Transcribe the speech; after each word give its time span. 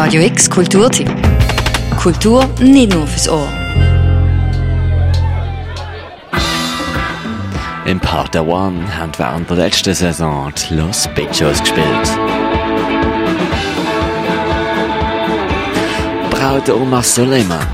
Radio 0.00 0.22
X 0.22 0.48
Kulturtipp. 0.48 1.10
Kultur 2.00 2.44
nicht 2.60 2.94
nur 2.94 3.04
fürs 3.04 3.28
Ohr. 3.28 3.48
Im 7.84 7.98
Part 7.98 8.32
der 8.32 8.46
One 8.46 8.96
haben 8.96 9.10
während 9.16 9.50
der 9.50 9.56
letzten 9.56 9.92
Saison 9.92 10.52
die 10.54 10.76
Los 10.76 11.08
Bichos 11.16 11.58
gespielt. 11.58 12.12
Braut 16.30 16.68
Oma 16.70 17.02
Suleiman. 17.02 17.66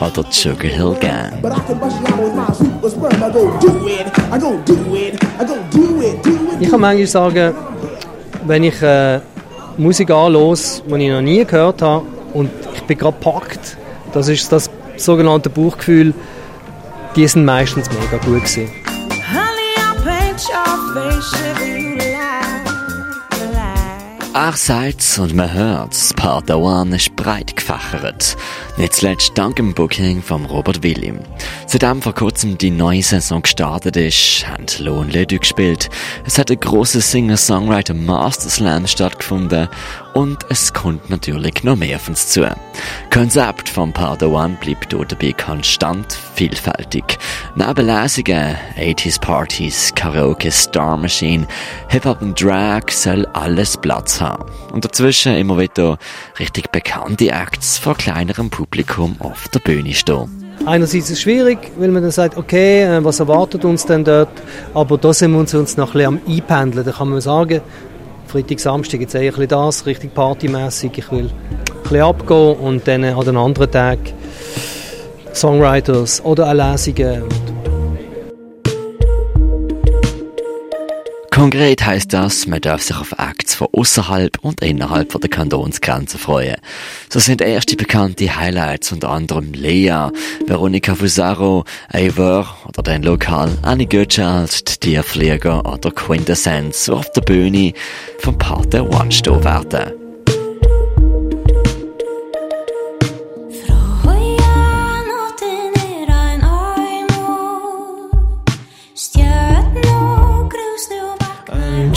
Oder 0.00 0.22
die 0.22 0.32
Sugar 0.32 0.70
Hill 0.70 0.96
Gang. 1.00 1.32
Ich 6.60 6.70
kann 6.70 6.80
manchmal 6.80 7.06
sagen, 7.06 7.54
wenn 8.46 8.64
ich 8.64 8.80
äh, 8.82 9.20
Musik 9.76 10.10
anhöre, 10.10 10.54
die 10.56 11.04
ich 11.04 11.10
noch 11.10 11.20
nie 11.20 11.44
gehört 11.44 11.82
habe 11.82 12.04
und 12.34 12.50
ich 12.74 12.82
bin 12.82 12.98
gerade 12.98 13.16
gepackt, 13.16 13.76
das 14.12 14.28
ist 14.28 14.50
das 14.52 14.70
sogenannte 14.96 15.50
Bauchgefühl, 15.50 16.14
die 17.16 17.26
sind 17.26 17.44
meistens 17.44 17.88
mega 17.90 18.16
gut 18.24 18.44
gewesen. 18.44 18.70
Ach, 24.32 24.56
seid's 24.56 25.18
und 25.18 25.34
man 25.34 25.52
hört's, 25.52 26.14
Part 26.14 26.50
One 26.50 26.96
ist 26.96 27.14
breit 27.16 27.56
gefächert. 27.56 28.36
Nicht 28.76 28.94
zuletzt 28.94 29.32
dank 29.34 29.56
dem 29.56 29.74
Booking 29.74 30.22
von 30.22 30.46
Robert 30.46 30.82
William. 30.82 31.18
Seitdem 31.72 32.02
vor 32.02 32.14
kurzem 32.14 32.58
die 32.58 32.72
neue 32.72 33.00
Saison 33.00 33.42
gestartet 33.42 33.96
ist, 33.96 34.44
haben 34.44 34.66
Lohn 34.80 35.08
Ledy 35.08 35.38
gespielt. 35.38 35.88
Es 36.26 36.36
hat 36.36 36.50
ein 36.50 36.58
grosses 36.58 37.12
Singer-Songwriter 37.12 37.94
Master 37.94 38.50
Slam 38.50 38.88
stattgefunden 38.88 39.68
und 40.12 40.38
es 40.48 40.72
kommt 40.72 41.10
natürlich 41.10 41.62
noch 41.62 41.76
mehr 41.76 41.94
auf 41.94 42.08
uns 42.08 42.26
zu. 42.26 42.44
Konzept 43.12 43.68
von 43.68 43.92
Part 43.92 44.24
One 44.24 44.58
bleibt 44.60 44.92
dabei 44.92 45.32
konstant 45.32 46.18
vielfältig. 46.34 47.04
Neben 47.54 47.86
Lesungen, 47.86 48.56
80s 48.76 49.20
Partys, 49.20 49.92
Karaoke, 49.94 50.50
Star 50.50 50.96
Machine, 50.96 51.46
Hip-Hop 51.90 52.20
und 52.20 52.42
Drag 52.42 52.90
soll 52.90 53.26
alles 53.26 53.76
Platz 53.76 54.20
haben. 54.20 54.44
Und 54.72 54.84
dazwischen 54.84 55.36
immer 55.36 55.56
wieder 55.56 55.98
richtig 56.40 56.72
bekannte 56.72 57.30
Acts 57.30 57.78
vor 57.78 57.94
kleinerem 57.94 58.50
Publikum 58.50 59.14
auf 59.20 59.46
der 59.50 59.60
Bühne 59.60 59.94
stehen. 59.94 60.39
Einerseits 60.66 61.06
ist 61.06 61.10
es 61.12 61.20
schwierig, 61.22 61.58
weil 61.78 61.88
man 61.88 62.02
dann 62.02 62.10
sagt, 62.10 62.36
okay, 62.36 62.82
äh, 62.82 63.02
was 63.02 63.18
erwartet 63.18 63.64
uns 63.64 63.86
denn 63.86 64.04
dort? 64.04 64.28
Aber 64.74 64.98
da 64.98 65.12
sind 65.12 65.32
wir 65.32 65.38
uns, 65.38 65.54
noch 65.54 65.60
ein 65.88 65.92
bisschen 65.92 66.06
am 66.06 66.20
Einpendeln. 66.28 66.84
Da 66.84 66.92
kann 66.92 67.08
man 67.08 67.20
sagen, 67.20 67.62
Freitag, 68.26 68.60
Samstag 68.60 69.00
jetzt 69.00 69.14
eher 69.14 69.36
ein 69.36 69.48
das, 69.48 69.86
richtig 69.86 70.14
partymäßig. 70.14 70.92
Ich 70.98 71.10
will 71.10 71.30
ein 71.30 71.82
bisschen 71.82 72.02
abgehen 72.02 72.56
und 72.58 72.86
dann 72.86 73.04
an 73.04 73.24
den 73.24 73.36
anderen 73.36 73.70
Tag 73.70 73.98
Songwriters 75.32 76.22
oder 76.24 76.48
auch 76.48 76.52
Lesungen. 76.52 77.49
Konkret 81.40 81.86
heißt 81.86 82.12
das, 82.12 82.46
man 82.46 82.60
darf 82.60 82.82
sich 82.82 82.98
auf 82.98 83.12
Acts 83.12 83.54
von 83.54 83.68
außerhalb 83.72 84.36
und 84.42 84.60
innerhalb 84.60 85.18
der 85.18 85.30
Kantonsgrenzen 85.30 86.20
freuen. 86.20 86.58
So 87.08 87.18
sind 87.18 87.40
erste 87.40 87.76
bekannte 87.76 88.36
Highlights 88.36 88.92
unter 88.92 89.08
anderem 89.08 89.54
Lea, 89.54 90.10
Veronika 90.46 90.94
Fusaro, 90.94 91.64
Eivor 91.88 92.58
oder 92.68 92.82
den 92.82 93.04
Lokal 93.04 93.56
Annie 93.62 93.86
Gottschalk, 93.86 94.50
Tierflieger 94.80 95.64
oder 95.64 95.90
Quintessence 95.92 96.90
auf 96.90 97.10
der 97.12 97.22
Bühne 97.22 97.72
vom 98.18 98.36
Part 98.36 98.74
der 98.74 98.84
One 98.84 99.10
werden. 99.42 99.99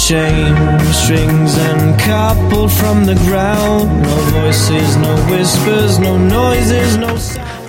Chain 0.08 0.53
strings 0.91 1.58
and 1.58 1.97
coupled 1.97 2.69
from 2.69 3.06
the 3.06 3.16
ground. 3.25 4.02
No 4.02 4.16
voices, 4.41 4.97
no 4.97 5.16
whispers, 5.31 5.97
no 5.97 6.18
noises, 6.18 6.97
no 6.97 7.16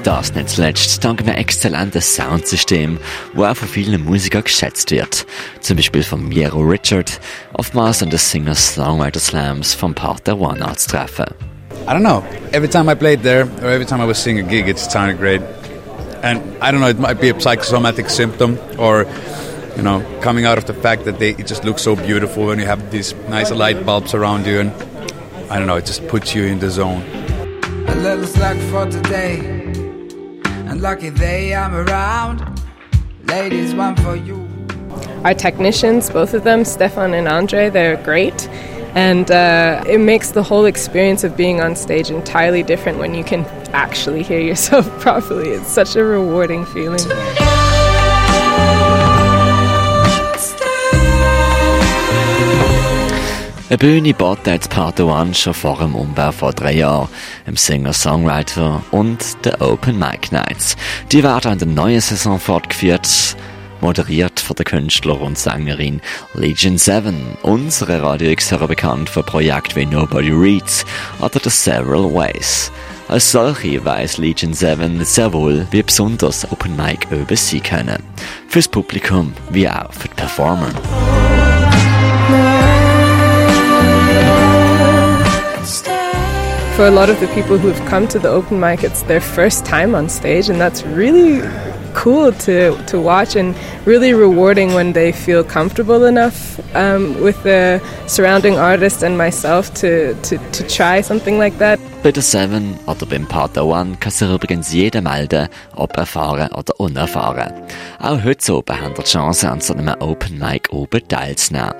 Das 0.02 0.34
nicht 0.34 0.50
zuletzt 0.50 1.02
dank 1.04 1.20
einem 1.20 1.36
exzellenten 1.36 2.00
Soundsystem, 2.00 2.98
wo 3.34 3.44
auch 3.44 3.56
von 3.56 3.68
vielen 3.68 4.04
Musikern 4.04 4.42
geschätzt 4.42 4.90
wird. 4.90 5.26
Zum 5.60 5.76
Beispiel 5.76 6.02
von 6.02 6.28
Miero 6.28 6.60
Richard, 6.60 7.20
oftmals 7.54 8.02
an 8.02 8.10
den 8.10 8.18
Singer-Songwriter-Slams 8.18 9.74
vom 9.74 9.94
Part 9.94 10.26
der 10.26 10.38
One 10.38 10.62
Arts 10.62 10.88
treffen. 10.88 11.26
I 11.86 11.90
don't 11.90 12.00
know. 12.00 12.22
Every 12.52 12.68
time 12.68 12.90
I 12.90 12.96
played 12.96 13.22
there, 13.22 13.46
or 13.62 13.70
every 13.70 13.86
time 13.86 14.02
I 14.02 14.06
was 14.06 14.18
seeing 14.18 14.40
a 14.40 14.42
gig, 14.42 14.68
it 14.68 14.78
sounded 14.78 15.18
great. 15.18 15.40
And 16.22 16.40
I 16.60 16.72
don't 16.72 16.80
know, 16.80 16.90
it 16.90 16.98
might 16.98 17.20
be 17.20 17.30
a 17.30 17.40
psychosomatic 17.40 18.10
symptom, 18.10 18.58
or 18.76 19.06
you 19.76 19.82
know, 19.82 20.04
coming 20.20 20.44
out 20.44 20.58
of 20.58 20.66
the 20.66 20.74
fact 20.74 21.04
that 21.04 21.18
they 21.18 21.30
it 21.30 21.46
just 21.46 21.64
looks 21.64 21.82
so 21.82 21.96
beautiful 21.96 22.46
when 22.46 22.58
you 22.58 22.66
have 22.66 22.90
these 22.90 23.14
nice 23.28 23.50
light 23.50 23.84
bulbs 23.84 24.14
around 24.14 24.46
you, 24.46 24.60
and 24.60 24.70
I 25.50 25.58
don't 25.58 25.66
know, 25.66 25.76
it 25.76 25.86
just 25.86 26.06
puts 26.08 26.34
you 26.34 26.44
in 26.44 26.58
the 26.58 26.70
zone. 26.70 27.02
A 27.88 27.94
little 27.96 28.26
slack 28.26 28.56
for 28.70 28.86
today, 28.86 29.38
and 30.68 30.80
lucky 30.80 31.10
they 31.10 31.54
I'm 31.54 31.74
around. 31.74 32.62
Ladies, 33.24 33.74
one 33.74 33.96
for 33.96 34.16
you. 34.16 34.48
Our 35.24 35.34
technicians, 35.34 36.10
both 36.10 36.34
of 36.34 36.44
them, 36.44 36.64
Stefan 36.64 37.14
and 37.14 37.26
Andre, 37.26 37.70
they're 37.70 37.96
great. 38.02 38.48
And 38.94 39.30
uh, 39.30 39.82
it 39.88 39.98
makes 39.98 40.30
the 40.30 40.42
whole 40.42 40.66
experience 40.66 41.24
of 41.24 41.36
being 41.36 41.60
on 41.60 41.74
stage 41.74 42.10
entirely 42.10 42.62
different 42.62 42.98
when 42.98 43.14
you 43.14 43.24
can 43.24 43.44
actually 43.72 44.22
hear 44.22 44.38
yourself 44.38 44.86
properly. 45.00 45.48
It's 45.48 45.68
such 45.68 45.96
a 45.96 46.04
rewarding 46.04 46.64
feeling. 46.66 47.00
Eine 53.74 53.78
Bühne 53.90 54.14
baut 54.14 54.46
jetzt 54.46 54.78
One 54.78 55.34
schon 55.34 55.52
vor 55.52 55.78
dem 55.78 55.96
Umbau 55.96 56.30
vor 56.30 56.52
drei 56.52 56.74
Jahren. 56.74 57.08
Im 57.44 57.56
Singer-Songwriter 57.56 58.84
und 58.92 59.18
der 59.44 59.60
Open 59.60 59.98
Mic 59.98 60.30
Nights. 60.30 60.76
Die 61.10 61.24
werden 61.24 61.54
in 61.54 61.58
der 61.58 61.66
neuen 61.66 62.00
Saison 62.00 62.38
fortgeführt 62.38 63.36
moderiert 63.80 64.38
von 64.38 64.54
der 64.54 64.64
Künstler 64.64 65.20
und 65.20 65.36
Sängerin 65.36 66.00
Legion 66.34 66.78
7. 66.78 67.36
Unsere 67.42 68.00
Radio 68.00 68.30
X 68.30 68.50
bekannt 68.50 69.10
für 69.10 69.24
Projekte 69.24 69.74
wie 69.74 69.86
Nobody 69.86 70.30
Reads 70.30 70.86
oder 71.18 71.40
The 71.42 71.50
Several 71.50 72.04
Ways. 72.14 72.70
Als 73.08 73.32
solche 73.32 73.84
weiß 73.84 74.18
Legion 74.18 74.54
7 74.54 75.04
sehr 75.04 75.32
wohl, 75.32 75.66
wie 75.72 75.82
besonders 75.82 76.48
Open 76.52 76.76
Mic 76.76 77.08
üben 77.10 77.36
sie 77.36 77.58
können. 77.58 78.00
Fürs 78.46 78.68
Publikum 78.68 79.34
wie 79.50 79.68
auch 79.68 79.92
für 79.92 80.06
die 80.06 80.14
Performer. 80.14 80.70
For 86.74 86.88
a 86.88 86.90
lot 86.90 87.08
of 87.08 87.20
the 87.20 87.28
people 87.28 87.56
who 87.56 87.68
have 87.68 87.88
come 87.88 88.08
to 88.08 88.18
the 88.18 88.28
open 88.28 88.58
mic, 88.58 88.82
it's 88.82 89.02
their 89.02 89.20
first 89.20 89.64
time 89.64 89.94
on 89.94 90.08
stage, 90.08 90.48
and 90.48 90.60
that's 90.60 90.82
really 90.82 91.40
cool 91.94 92.32
to, 92.32 92.76
to 92.86 93.00
watch 93.00 93.36
and 93.36 93.54
really 93.86 94.12
rewarding 94.12 94.74
when 94.74 94.92
they 94.92 95.12
feel 95.12 95.44
comfortable 95.44 96.04
enough 96.04 96.58
um, 96.74 97.20
with 97.20 97.40
the 97.44 97.80
surrounding 98.08 98.58
artist 98.58 99.04
and 99.04 99.16
myself 99.16 99.72
to, 99.74 100.14
to, 100.22 100.36
to 100.50 100.66
try 100.66 101.00
something 101.00 101.38
like 101.38 101.56
that. 101.58 101.78
Bei 102.04 102.12
der 102.12 102.22
Seven 102.22 102.78
oder 102.86 103.06
beim 103.06 103.24
Pater 103.24 103.64
One 103.64 103.96
kann 103.98 104.12
sich 104.12 104.30
übrigens 104.30 104.70
jeder 104.70 105.00
melden, 105.00 105.48
ob 105.74 105.96
erfahren 105.96 106.52
oder 106.52 106.78
unerfahren. 106.78 107.50
Auch 107.98 108.22
heute 108.22 108.54
oben 108.58 108.78
haben 108.78 108.92
die 108.92 109.04
Chance, 109.04 109.50
an 109.50 109.62
so 109.62 109.72
einem 109.72 109.94
Open 110.00 110.38
Mic 110.38 110.70
oben 110.70 111.00
teilzunehmen. 111.08 111.72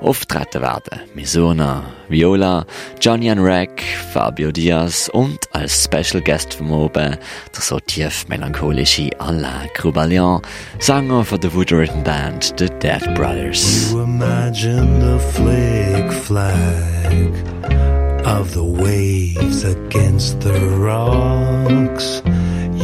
Auftreten 0.00 0.62
werden 0.62 1.02
Misuna, 1.14 1.84
Viola, 2.08 2.66
Johnny 3.00 3.30
and 3.30 3.40
Rack, 3.40 3.80
Fabio 4.12 4.50
Diaz 4.50 5.08
und 5.12 5.38
als 5.52 5.84
Special 5.84 6.24
Guest 6.24 6.54
vom 6.54 6.72
oben 6.72 7.16
der 7.54 7.60
so 7.60 7.78
tief 7.78 8.26
melancholische 8.26 9.10
Alain 9.20 9.68
Croubalian, 9.74 10.42
Sänger 10.80 11.24
von 11.24 11.38
der 11.38 11.54
Woodridden 11.54 12.02
Band 12.02 12.52
The 12.58 12.66
Dead 12.82 13.14
Brothers. 13.14 13.92
You 13.92 14.02
imagine 14.02 15.00
the 15.00 15.20
flick 15.34 16.12
flag 16.12 17.87
of 18.28 18.52
the 18.52 18.62
waves 18.62 19.64
against 19.64 20.40
the 20.40 20.60
rocks. 20.76 22.22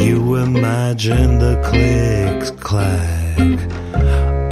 You 0.00 0.36
imagine 0.36 1.38
the 1.38 1.60
click 1.62 2.58
clack 2.60 3.38